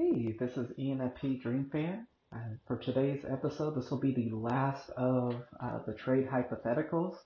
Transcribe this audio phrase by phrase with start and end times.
[0.00, 2.06] Hey, this is ENFP Dream Fan.
[2.30, 7.16] And for today's episode, this will be the last of uh, the trade hypotheticals,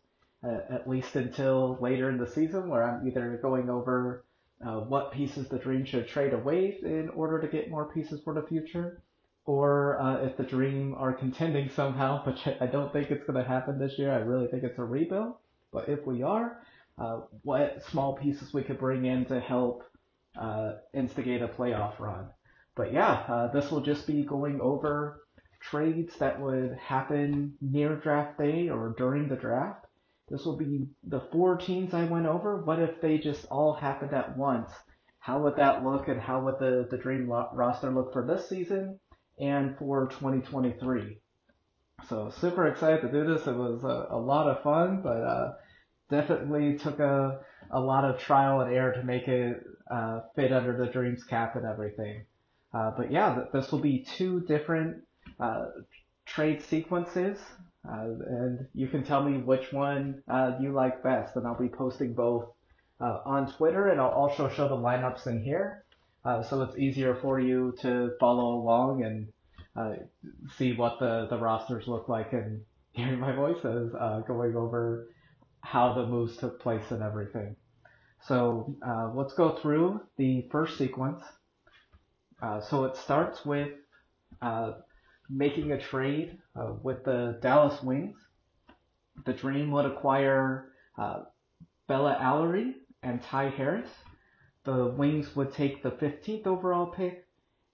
[0.43, 4.25] uh, at least until later in the season, where I'm either going over
[4.67, 8.33] uh, what pieces the Dream should trade away in order to get more pieces for
[8.33, 9.03] the future,
[9.45, 13.47] or uh, if the Dream are contending somehow, which I don't think it's going to
[13.47, 14.11] happen this year.
[14.11, 15.35] I really think it's a rebuild.
[15.75, 16.63] But if we are,
[16.97, 19.85] uh, what small pieces we could bring in to help
[20.41, 22.31] uh, instigate a playoff run.
[22.75, 25.23] But yeah, uh, this will just be going over
[25.61, 29.87] trades that would happen near draft day or during the draft.
[30.29, 32.63] This will be the four teams I went over.
[32.63, 34.71] What if they just all happened at once?
[35.19, 38.99] How would that look and how would the, the dream roster look for this season
[39.39, 41.19] and for 2023?
[42.09, 43.47] So super excited to do this.
[43.47, 45.53] It was a, a lot of fun, but uh,
[46.11, 50.77] definitely took a, a lot of trial and error to make it uh, fit under
[50.77, 52.25] the dreams cap and everything.
[52.75, 55.03] Uh, but yeah, this will be two different
[55.39, 55.67] uh,
[56.27, 57.39] trade sequences,
[57.89, 61.69] uh, and you can tell me which one uh, you like best, and I'll be
[61.69, 62.47] posting both
[63.01, 65.85] uh, on Twitter, and I'll also show the lineups in here,
[66.25, 70.09] so it's easier for you to follow along and
[70.57, 75.09] see what the, the rosters look like and hearing my voices uh going over
[75.63, 77.57] how the moves took place and everything.
[78.29, 78.77] So
[79.15, 81.23] let's go through the first sequence.
[82.43, 83.69] Uh, so it starts with
[84.43, 84.73] uh,
[85.31, 88.17] making a trade uh, with the Dallas Wings.
[89.25, 91.21] The Dream would acquire uh,
[91.87, 93.89] Bella Alarie and Ty Harris.
[94.65, 97.27] The Wings would take the 15th overall pick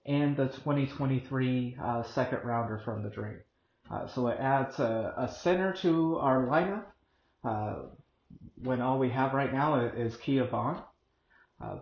[0.05, 3.39] and the 2023 uh, second rounder from the Dream.
[4.13, 6.85] So it adds a, a, center to our lineup
[8.61, 10.79] when all we have right now is Kia Vaughn.
[11.59, 11.77] Uh,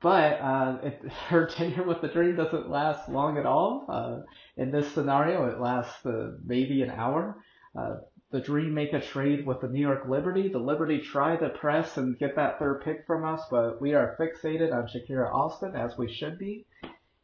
[0.00, 3.86] but uh, it, her tenure with the Dream doesn't last long at all.
[3.88, 4.20] Uh,
[4.56, 7.36] in this scenario, it lasts uh, maybe an hour.
[7.76, 7.96] Uh,
[8.30, 10.48] the Dream make a trade with the New York Liberty.
[10.48, 14.16] The Liberty try to press and get that third pick from us, but we are
[14.18, 16.66] fixated on Shakira Austin, as we should be.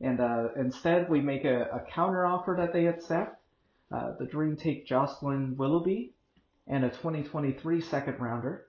[0.00, 3.43] And uh, instead, we make a, a counter offer that they accept.
[3.93, 6.15] Uh, the Dream take Jocelyn Willoughby
[6.69, 8.66] and a 2023 second rounder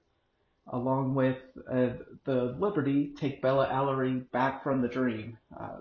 [0.68, 1.38] along with
[1.72, 1.90] uh,
[2.26, 5.80] the Liberty, take Bella Alarie back from the Dream uh,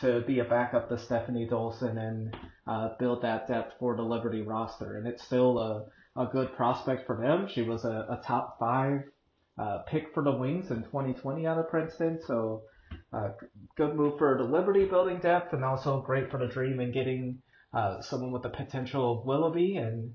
[0.00, 2.36] to be a backup to Stephanie Dolson and
[2.66, 4.96] uh, build that depth for the Liberty roster.
[4.96, 7.48] And it's still a, a good prospect for them.
[7.52, 9.02] She was a, a top five
[9.58, 12.18] uh, pick for the Wings in 2020 out of Princeton.
[12.26, 12.62] So
[13.12, 13.30] uh,
[13.76, 17.38] good move for the Liberty building depth and also great for the Dream and getting
[17.72, 20.14] uh, someone with the potential of Willoughby and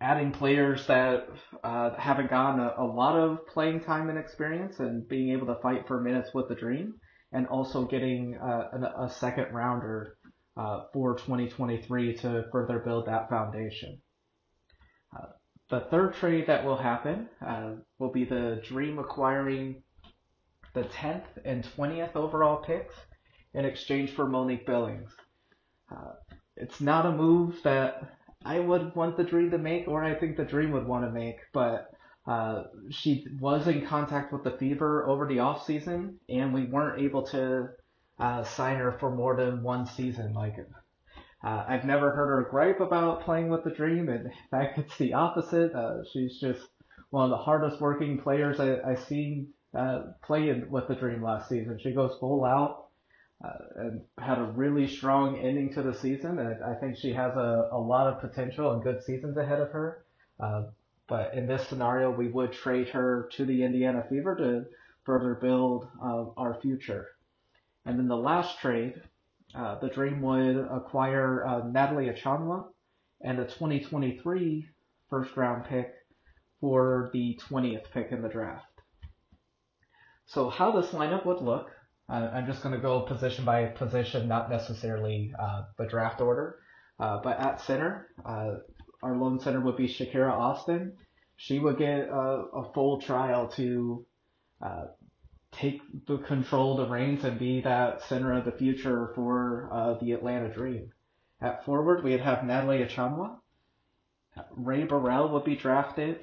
[0.00, 1.28] adding players that
[1.64, 5.60] uh, haven't gotten a, a, lot of playing time and experience and being able to
[5.60, 6.94] fight for minutes with the Dream,
[7.32, 10.16] and also getting uh, a, a, second rounder
[10.56, 14.00] uh, for 2023 to further build that foundation.
[15.16, 15.26] Uh,
[15.68, 19.82] the third trade that will happen uh, will be the Dream acquiring
[20.74, 22.94] the 10th and 20th overall picks
[23.54, 25.10] in exchange for Monique Billings.
[25.90, 26.12] Uh,
[26.56, 28.17] it's not a move that
[28.48, 31.10] I would want the Dream to make, or I think the Dream would want to
[31.10, 31.90] make, but
[32.26, 37.02] uh, she was in contact with the Fever over the off season, and we weren't
[37.02, 37.68] able to
[38.18, 40.32] uh, sign her for more than one season.
[40.32, 40.56] Like,
[41.44, 44.08] uh, I've never heard her gripe about playing with the Dream.
[44.08, 45.74] In fact, it's the opposite.
[45.74, 46.62] Uh, she's just
[47.10, 51.50] one of the hardest working players I, I've seen uh, playing with the Dream last
[51.50, 51.78] season.
[51.82, 52.87] She goes full out
[53.40, 56.38] and had a really strong ending to the season.
[56.38, 59.70] And I think she has a, a lot of potential and good seasons ahead of
[59.70, 60.04] her.
[60.40, 60.64] Uh,
[61.08, 64.64] but in this scenario, we would trade her to the Indiana Fever to
[65.04, 67.06] further build uh, our future.
[67.86, 69.00] And then the last trade,
[69.54, 72.66] uh, the Dream would acquire uh, Natalie Achonwa
[73.22, 74.68] and a 2023
[75.08, 75.94] first round pick
[76.60, 78.66] for the 20th pick in the draft.
[80.26, 81.70] So how this lineup would look
[82.08, 86.58] uh, I'm just going to go position by position, not necessarily uh, the draft order.
[86.98, 88.54] Uh, but at center, uh,
[89.02, 90.94] our lone center would be Shakira Austin.
[91.36, 94.06] She would get a, a full trial to
[94.60, 94.86] uh,
[95.52, 100.12] take the control, the reins, and be that center of the future for uh, the
[100.12, 100.90] Atlanta Dream.
[101.40, 103.36] At forward, we'd have Natalie Achonwa.
[104.56, 106.18] Rae Burrell would be drafted.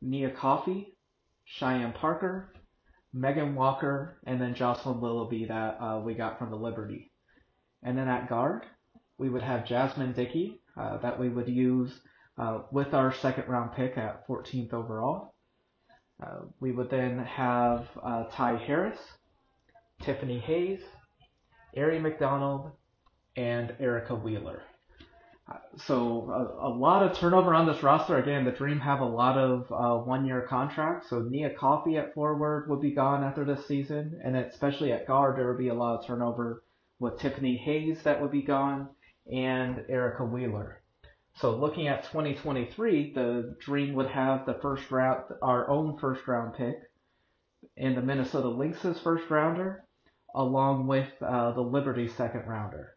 [0.00, 0.94] Nia Coffey,
[1.44, 2.52] Cheyenne Parker,
[3.16, 7.10] Megan Walker, and then Jocelyn Willoughby that uh, we got from the Liberty.
[7.82, 8.66] And then at guard,
[9.16, 11.98] we would have Jasmine Dickey uh, that we would use
[12.38, 15.34] uh, with our second round pick at 14th overall.
[16.22, 18.98] Uh, we would then have uh, Ty Harris,
[20.02, 20.80] Tiffany Hayes,
[21.74, 22.72] Aari McDonald,
[23.36, 24.62] and Erica Wheeler.
[25.76, 28.16] So a, a, lot of turnover on this roster.
[28.16, 31.08] Again, the Dream have a lot of uh, one-year contracts.
[31.08, 35.38] So Nia Coffey at forward would be gone after this season, and especially at guard
[35.38, 36.64] there would be a lot of turnover
[36.98, 38.88] with Tiffany Hayes that would be gone
[39.30, 40.82] and Erica Wheeler.
[41.36, 46.54] So looking at 2023, the Dream would have the first round, our own first round
[46.54, 46.76] pick,
[47.76, 49.84] and the Minnesota Lynx's first rounder,
[50.34, 52.95] along with uh, the Liberty second rounder.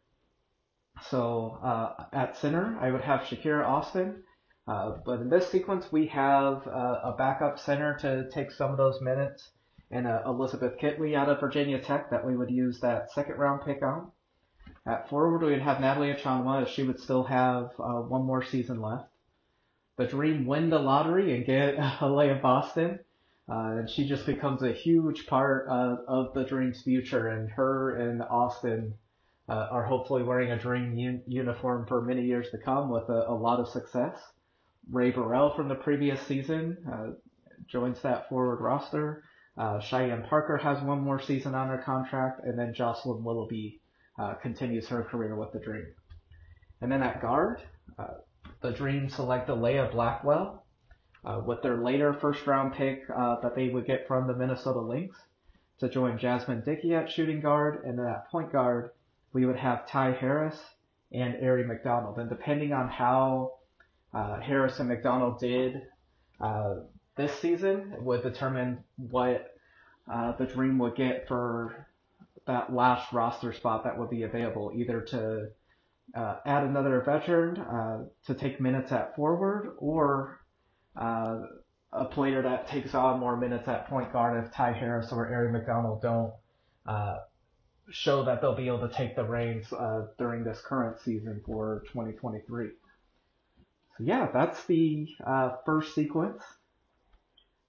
[1.03, 4.23] So uh, at center, I would have Shakira Austin.
[4.67, 8.77] Uh, but in this sequence, we have uh, a backup center to take some of
[8.77, 9.49] those minutes,
[9.89, 13.61] and uh, Elizabeth Kitley out of Virginia Tech that we would use that second round
[13.65, 14.11] pick on.
[14.85, 18.79] At forward, we'd have Natalie Achonwa as she would still have uh, one more season
[18.81, 19.09] left.
[19.97, 22.99] The Dream win the lottery and get Aliyah Boston.
[23.51, 28.21] Uh, and she just becomes a huge part of the Dream's future, and her and
[28.21, 28.93] Austin
[29.49, 33.25] uh, are hopefully wearing a dream un- uniform for many years to come with a,
[33.29, 34.15] a, lot of success.
[34.91, 37.07] Rae Burrell from the previous season uh,
[37.67, 39.23] joins that forward roster.
[39.57, 43.81] Uh, Cheyenne Parker has one more season on her contract, and then Jocelyn Willoughby
[44.19, 45.87] uh, continues her career with the Dream.
[46.81, 47.61] And then at guard,
[47.97, 48.19] uh,
[48.61, 50.63] the Dream select Alea Blackwell
[51.25, 55.17] uh, with their later first round pick that they would get from the Minnesota Lynx
[55.79, 58.91] to join Jasmine Dickey at shooting guard, and then at point guard,
[59.33, 60.59] we would have Ty Harris
[61.11, 62.17] and Aari McDonald.
[62.17, 63.53] And depending on how
[64.13, 65.81] uh, Harris and McDonald did
[66.39, 66.75] uh,
[67.15, 69.55] this season, would determine what
[70.11, 71.87] uh, the Dream would get for
[72.47, 75.49] that last roster spot that would be available, either to
[76.15, 80.39] uh, add another veteran uh, to take minutes at forward or
[80.95, 81.41] uh,
[81.93, 85.51] a player that takes on more minutes at point guard if Ty Harris or Aari
[85.51, 86.33] McDonald don't
[87.91, 91.83] show that they'll be able to take the reins uh, during this current season for
[91.87, 92.69] 2023.
[93.97, 96.41] So yeah, that's the uh, first sequence.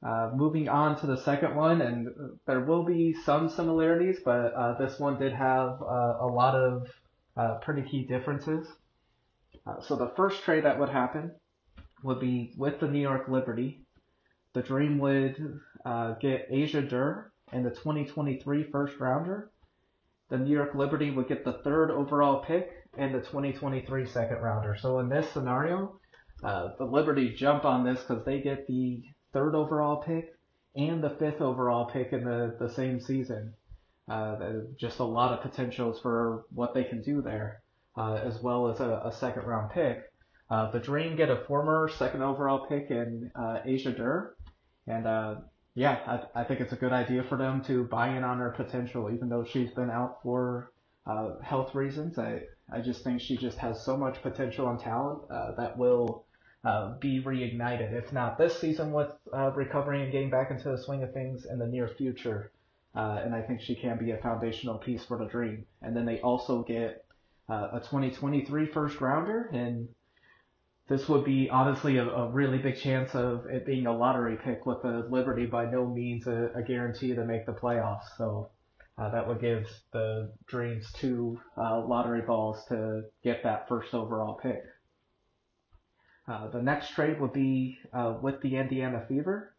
[0.03, 2.09] Uh, moving on to the second one, and
[2.47, 6.89] there will be some similarities, but uh, this one did have uh, a lot of
[7.37, 8.67] uh, pretty key differences.
[9.83, 11.31] so the first trade that would happen
[12.03, 13.85] would be with the New York Liberty.
[14.55, 15.61] The Dream would
[16.21, 19.51] get Asia Durr and the 2023 first rounder
[20.31, 24.77] the New York Liberty would get the third overall pick and the 2023 second rounder.
[24.81, 25.99] So in this scenario,
[26.43, 30.35] uh, the Liberty jump on this because they get the third overall pick
[30.77, 33.55] and the fifth overall pick in the, the same season.
[34.09, 34.37] Uh,
[34.77, 37.63] just a lot of potentials for what they can do there,
[37.97, 40.03] uh, as well as a, a second round pick.
[40.49, 44.35] Uh, the Dream get a former second overall pick in uh, Asia Durr,
[44.89, 45.37] and uh,
[45.75, 48.51] yeah, I, I think it's a good idea for them to buy in on her
[48.51, 50.73] potential, even though she's been out for
[51.07, 52.19] uh, health reasons.
[52.19, 56.25] I, I just think she just has so much potential and talent uh, that will
[56.65, 57.93] uh, be reignited.
[57.93, 61.47] If not this season with uh, recovering and getting back into the swing of things
[61.47, 62.53] in the near future.
[62.95, 65.65] Uh, and I think she can be a foundational piece for the Dream.
[65.81, 67.05] And then they also get
[67.49, 69.89] uh, a 2023 first rounder and
[70.91, 74.67] this would be honestly a, a, really big chance of it being a lottery pick
[74.67, 78.07] with the Liberty by no means a, a guarantee to make the playoffs.
[78.19, 78.51] So
[78.99, 84.35] uh, that would give the Dreams two uh, lottery balls to get that first overall
[84.43, 84.65] pick.
[86.27, 89.55] Uh, the next trade would be uh, with the Indiana Fever.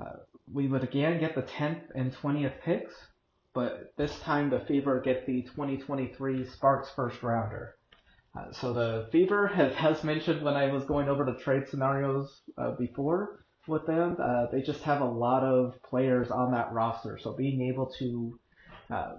[0.00, 0.16] Uh,
[0.52, 2.92] we would again get the 10th and 20th picks,
[3.54, 7.75] but this time the Fever get the 2023 Sparks first rounder.
[8.36, 12.42] Uh, so the Fever has, has mentioned when I was going over the trade scenarios
[12.58, 17.18] uh, before with them, uh, they just have a lot of players on that roster.
[17.18, 18.38] So being able to
[18.90, 19.12] uh,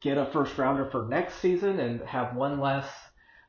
[0.00, 2.88] get a first rounder for next season and have one less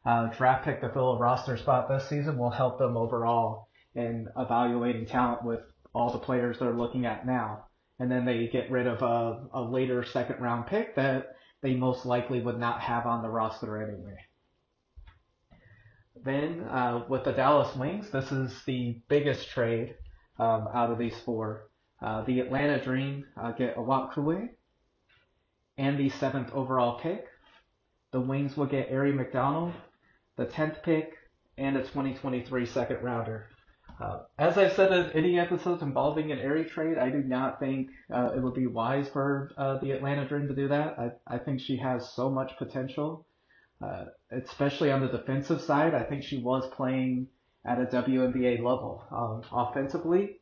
[0.06, 4.28] uh, draft pick to fill a roster spot this season will help them overall in
[4.38, 5.62] evaluating talent with
[5.94, 7.66] all the players they're looking at now.
[8.00, 12.06] And then they get rid of a, a later second round pick that they most
[12.06, 14.18] likely would not have on the roster anyway.
[16.24, 19.96] Then uh, with the Dallas Wings, this is the biggest trade
[20.40, 21.68] um, out of these four.
[22.02, 24.50] Uh, the Atlanta Dream uh, get Awak Kuier
[25.78, 27.26] and the seventh overall pick.
[28.12, 29.74] The Wings will get Aari McDonald,
[30.38, 31.14] the 10th pick,
[31.58, 33.48] and a 2023 second rounder.
[34.00, 37.90] Uh, as I've said in any episodes involving an Aari trade, I do not think
[38.14, 40.98] uh, it would be wise for uh, the Atlanta Dream to do that.
[40.98, 43.26] I, I think she has so much potential
[43.84, 47.28] uh, especially on the defensive side, I think she was playing
[47.66, 49.04] at a WNBA level.
[49.12, 50.40] Um, offensively,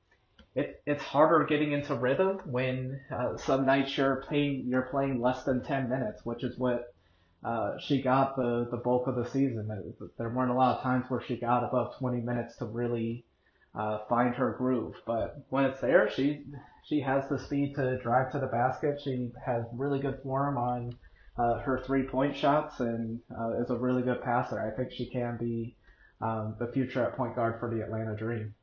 [0.56, 5.44] it, it's harder getting into rhythm when uh, some nights you're playing you're playing less
[5.44, 6.94] than 10 minutes, which is what
[7.44, 9.68] uh, she got the, the bulk of the season.
[10.18, 13.26] There weren't a lot of times where she got above 20 minutes to really
[13.74, 14.96] uh, find her groove.
[15.06, 16.44] But when it's there, she
[16.84, 19.00] she has the speed to drive to the basket.
[19.04, 20.98] She has really good form on
[21.38, 24.60] uh, her three point shots and uh, is a really good passer.
[24.60, 25.76] I think she can be
[26.22, 28.54] um, the future at point guard for the Atlanta Dream.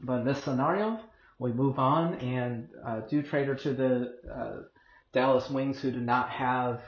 [0.00, 1.00] But in this scenario,
[1.38, 4.62] we move on and uh, do trade her to the uh,
[5.12, 6.82] Dallas Wings, who do not have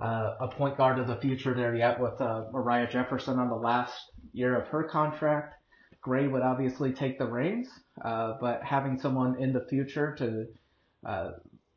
[0.00, 3.56] uh, a point guard of the future there yet with uh, Moriah Jefferson on the
[3.56, 3.94] last
[4.32, 5.54] year of her contract.
[6.02, 7.68] Gray would obviously take the reins,
[8.04, 10.46] but having someone in the future to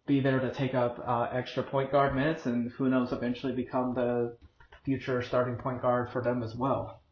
[0.09, 3.93] be there to take up uh, extra point guard minutes and who knows eventually become
[3.93, 4.35] the
[4.83, 7.03] future starting point guard for them as well.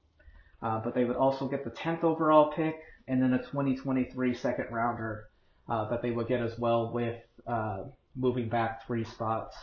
[0.64, 2.76] Uh, but they would also get the 10th overall pick
[3.08, 5.30] and then a 2023 second rounder
[5.70, 7.84] uh, that they would get as well with uh,
[8.16, 9.56] moving back three spots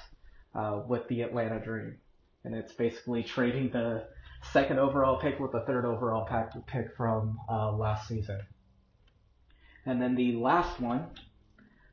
[0.55, 1.97] uh, with the Atlanta Dream.
[2.45, 4.07] And it's basically trading the
[4.53, 6.25] second overall pick with the third overall
[6.69, 8.41] pick from uh, last season.
[9.87, 11.09] And then the last one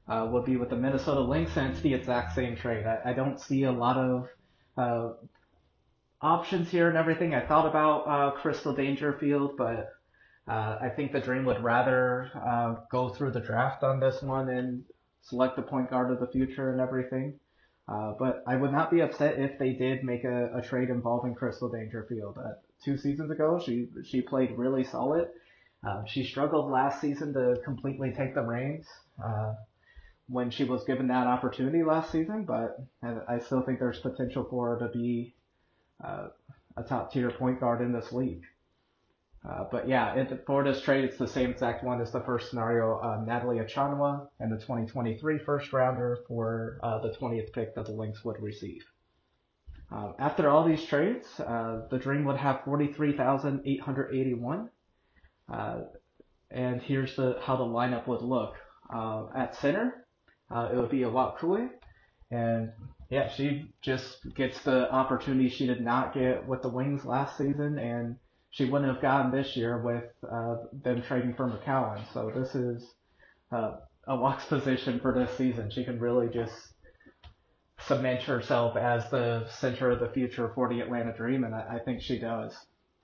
[0.08, 2.86] uh, would be with the Minnesota Lynx, and it's the exact same trade.
[2.86, 4.28] I, I don't see a lot of
[4.78, 5.14] uh,
[6.22, 7.34] options here and everything.
[7.34, 9.94] I thought about uh, Crystal Dangerfield, but
[10.48, 14.50] uh, I think the Dream would rather uh, go through the draft on this one
[14.50, 14.84] and
[15.22, 17.40] select the point guard of the future and everything.
[17.88, 21.36] Uh, but I would not be upset if they did make a, a trade involving
[21.36, 22.38] Crystal Dangerfield.
[22.38, 22.54] Uh,
[22.84, 25.28] two seasons ago, she she played really solid.
[25.86, 28.88] Uh, she struggled last season to completely take the reins
[29.24, 29.54] uh,
[30.28, 34.70] when she was given that opportunity last season, but I, still think there's potential for
[34.70, 35.36] her to be
[36.04, 36.28] uh,
[36.78, 38.44] a top tier point guard in this league.
[39.48, 42.52] Uh, but yeah, it, for this trade, it's the same exact one as the first
[42.52, 43.00] scenario.
[43.00, 47.92] Uh, Natalie Achonwa and the 2023 first rounder for uh, the 20th pick that the
[47.92, 48.86] Lynx would receive.
[49.92, 54.70] Uh, after all these trades, uh, the Dream would have 43,881.
[55.52, 55.80] Uh,
[56.52, 58.54] and here's the how the lineup would look.
[59.36, 60.01] at center,
[60.72, 61.70] it would be Awak Kuier.
[62.30, 62.72] And
[63.10, 67.78] yeah, she just gets the opportunity she did not get with the Wings last season
[67.78, 68.16] and
[68.52, 72.02] she wouldn't have gotten this year with uh, them trading for McCowan.
[72.14, 72.86] So this is
[73.52, 73.78] uh,
[74.08, 75.72] a Walk's position for this season.
[75.72, 76.54] She can really just
[77.80, 81.80] cement herself as the center of the future for the Atlanta Dream, and I, I
[81.80, 82.56] think she does.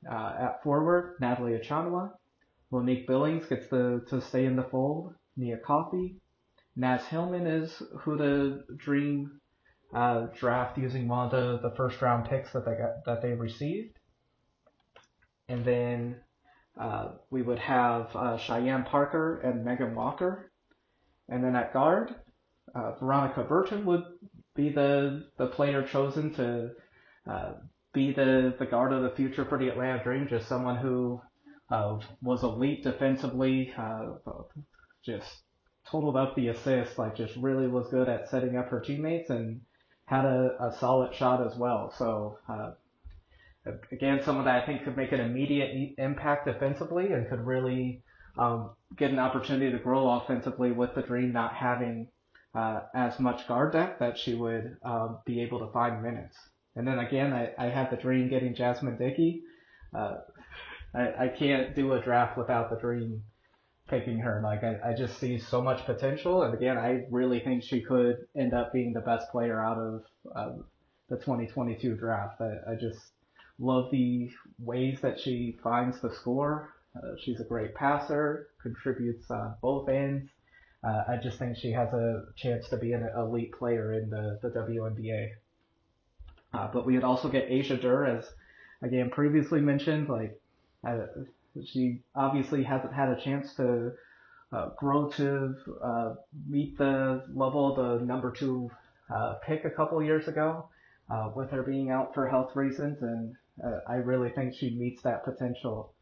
[0.10, 2.12] Uh, at forward, Natalie Achonwa.
[2.72, 5.16] Monique Billings gets the, to stay in the fold.
[5.38, 6.18] Nia Coffey.
[6.78, 9.42] Naz Hillmon is who the Dream
[9.94, 13.34] uh, draft using one of the, the first round picks that they got, that they
[13.34, 13.98] received
[15.50, 16.16] and then
[16.80, 20.52] uh, we would have uh, Cheyenne Parker and Megan Walker.
[21.30, 22.16] And then at guard,
[22.76, 24.04] uh, Veronica Burton would
[24.56, 26.72] be the, the player chosen to
[27.30, 27.54] uh,
[27.94, 31.22] be the, the guard of the future for the Atlanta Dream, just someone who
[31.70, 33.74] uh, was elite defensively,
[35.04, 35.44] just
[35.90, 39.62] totaled up the assists, like just really was good at setting up her teammates and
[40.06, 41.94] had a, a solid shot as well.
[41.98, 42.40] So
[43.92, 48.02] again, someone that I think could make an immediate impact defensively and could really
[48.38, 52.08] um, get an opportunity to grow offensively with the Dream not having
[52.56, 56.38] uh, as much guard depth that she would um, be able to find minutes.
[56.76, 59.42] And then again, I, I have the Dream getting Jasmine Dickey.
[59.94, 60.18] Uh,
[60.94, 63.24] I, I can't do a draft without the Dream
[63.88, 64.42] picking her.
[64.44, 68.18] Like I, I just see so much potential, and again, I really think she could
[68.36, 70.04] end up being the best player out of
[70.36, 70.66] um,
[71.10, 72.42] the 2022 draft.
[72.42, 73.00] I, I just
[73.60, 74.30] Love the
[74.60, 76.76] ways that she finds the score.
[76.96, 80.30] Uh, she's a great passer, contributes on both ends.
[80.84, 84.40] Uh, I just think she has a chance to be an elite player in the,
[84.44, 85.30] the WNBA.
[86.54, 88.30] Uh, but we would also get Asia Durr, as
[88.84, 90.08] again previously mentioned.
[90.08, 90.40] Like
[91.66, 93.92] she obviously hasn't had a chance to
[94.52, 96.14] uh, grow to uh,
[96.48, 98.70] meet the level of the number two
[99.14, 100.70] uh, pick a couple years ago,
[101.10, 105.02] uh, with her being out for health reasons, and uh, I really think she meets
[105.04, 105.94] that potential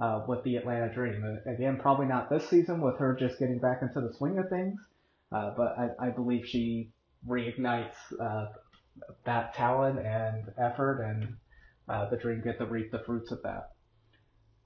[0.00, 1.40] uh, with the Atlanta Dream.
[1.46, 4.78] Again, probably not this season with her just getting back into the swing of things,
[5.30, 6.90] but I, I believe she
[7.26, 7.94] reignites
[9.24, 11.36] that talent and effort, and
[12.10, 13.73] the Dream get to reap the fruits of that.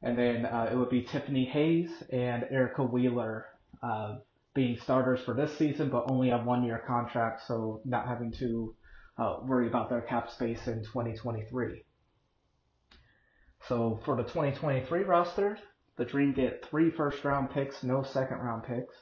[0.03, 3.47] And then uh, it would be Tiffany Hayes and Erica Wheeler
[3.83, 4.19] uh,
[4.55, 8.75] being starters for this season, but only on one-year contracts, so not having to
[9.19, 11.85] uh, worry about their cap space in 2023.
[13.69, 15.59] So for the 2023 roster,
[15.97, 18.95] the Dream get three first round picks, no second round picks.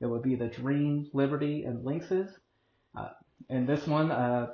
[0.00, 2.30] It would be the Dream, Liberty, and Lynxes.
[2.96, 3.10] Uh,
[3.50, 4.46] and this one, uh,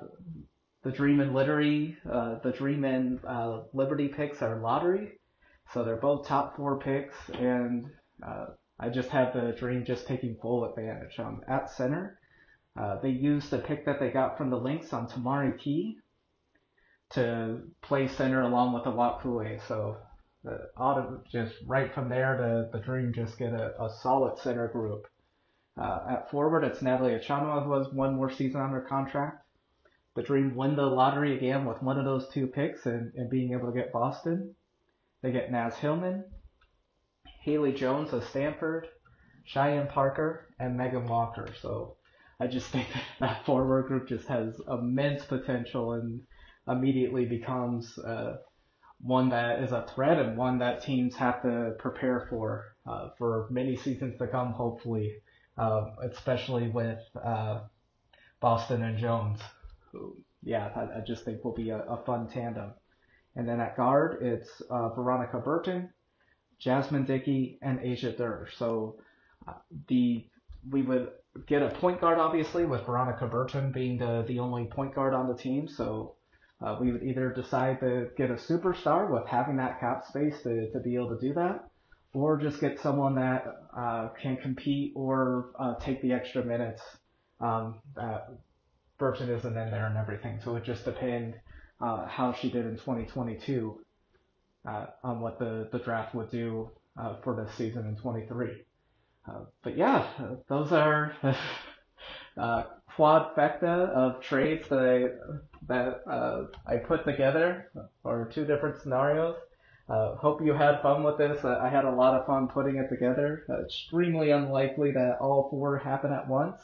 [0.83, 5.19] the Dream and Liberty, uh, the Dream and uh, Liberty picks are lottery,
[5.73, 7.87] so they're both top four picks, and
[8.27, 8.47] uh,
[8.79, 11.19] I just have the Dream just taking full advantage.
[11.19, 12.19] Um, at center,
[12.77, 15.99] uh, they used the pick that they got from the Lynx on Tamari Key
[17.11, 19.61] to play center along with Wakue.
[19.69, 19.97] So
[20.43, 24.69] the auto just right from there, the the Dream just get a, a solid center
[24.69, 25.07] group.
[25.77, 29.45] Uh, at forward, it's Natalie Achonwa who has one more season under contract.
[30.15, 33.53] The Dream win the lottery again with one of those two picks and, and being
[33.53, 34.55] able to get Boston.
[35.25, 36.23] They get Naz Hillmon,
[37.41, 38.89] Haley Jones of Stanford,
[39.45, 41.49] Cheyenne Parker, and Megan Walker.
[41.63, 41.97] So
[42.39, 42.89] I just think
[43.21, 46.21] that, forward group just has immense potential and
[46.69, 48.37] immediately becomes uh,
[49.01, 53.49] one that is a threat and one that teams have to prepare for uh, for
[53.51, 55.11] many seasons to come, hopefully,
[55.57, 57.61] uh, especially with uh,
[58.41, 59.41] Boston and Jones.
[59.91, 62.75] Who, yeah, I, I, just think will be a, a, fun tandem.
[63.37, 65.91] And then at guard, it's uh, Veronica Burton,
[66.59, 68.49] Jasmine Dickey, and Asia Durr.
[68.57, 68.97] So
[69.47, 69.55] uh,
[69.89, 70.27] the
[70.71, 71.11] we would
[71.47, 75.29] get a point guard obviously with Veronica Burton being the the only point guard on
[75.29, 75.69] the team.
[75.69, 76.15] So
[76.65, 80.71] uh, we would either decide to get a superstar with having that cap space to,
[80.71, 81.69] to be able to do that,
[82.15, 83.45] or just get someone that
[83.77, 86.81] uh, can compete or uh, take the extra minutes
[87.41, 88.29] um, that
[88.97, 90.41] Burton isn't in there and everything.
[90.43, 91.37] So it just depends
[91.81, 93.81] uh, how she did in 2022
[94.67, 98.65] uh, on what the, the draft would do uh, for this season in 23.
[99.63, 100.07] but yeah,
[100.49, 101.15] those are
[102.37, 102.65] uh,
[102.97, 105.35] quadfecta of trades that I
[105.67, 107.71] that uh, I put together
[108.03, 109.37] for two different scenarios.
[109.89, 111.45] Uh, hope you had fun with this.
[111.45, 113.45] Uh, I had a lot of fun putting it together.
[113.49, 116.57] Uh, extremely unlikely that all four happen at once,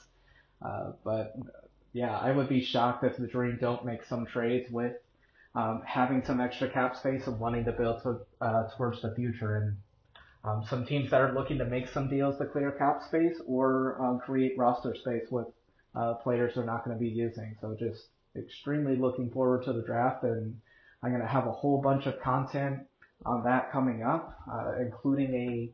[0.62, 1.34] uh, but
[1.92, 4.94] yeah, I would be shocked if the Dream don't make some trades with
[5.54, 9.56] um, having some extra cap space and wanting to build to, uh, towards the future.
[9.56, 9.76] And
[10.44, 14.00] um, some teams that are looking to make some deals to clear cap space or
[14.00, 15.46] um, create roster space with
[15.94, 17.56] uh, players they're not going to be using.
[17.60, 20.56] So just extremely looking forward to the draft, and
[21.02, 22.80] I'm going to have a whole bunch of content
[23.26, 25.70] on that coming up, uh, including a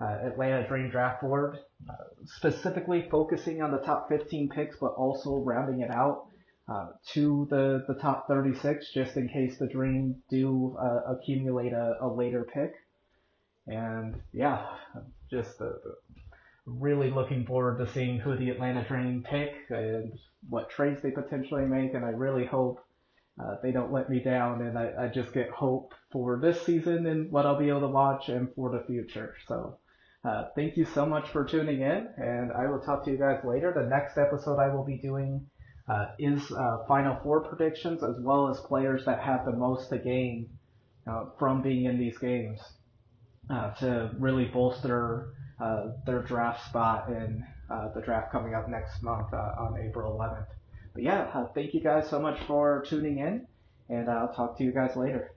[0.00, 1.58] uh, Atlanta Dream draft board,
[1.88, 1.92] uh,
[2.24, 6.26] specifically focusing on the top 15 picks, but also rounding it out
[6.68, 11.96] uh, to the, the top 36, just in case the Dream do uh, accumulate a,
[12.00, 12.72] a, later pick.
[13.66, 14.66] And yeah,
[15.30, 15.66] just uh,
[16.64, 21.66] really looking forward to seeing who the Atlanta Dream pick and what trades they potentially
[21.66, 21.92] make.
[21.92, 22.82] And I really hope
[23.38, 27.06] uh, they don't let me down, and I, I just get hope for this season
[27.06, 29.34] and what I'll be able to watch and for the future.
[29.46, 29.76] So.
[30.22, 33.42] Uh, thank you so much for tuning in, and I will talk to you guys
[33.42, 33.72] later.
[33.74, 35.46] The next episode I will be doing
[35.88, 39.98] uh, is uh, Final Four predictions as well as players that have the most to
[39.98, 40.50] gain
[41.06, 42.60] uh, from being in these games
[43.48, 47.44] uh, to really bolster uh, their draft spot in
[47.94, 50.46] the draft coming up next month on April 11th.
[50.92, 53.46] But yeah, thank you guys so much for tuning in,
[53.88, 55.32] and I'll talk to you guys later.